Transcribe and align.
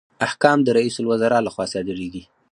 احکام 0.27 0.57
د 0.63 0.67
رئیس 0.77 0.95
الوزرا 0.99 1.39
لخوا 1.45 1.65
صادریږي 1.73 2.23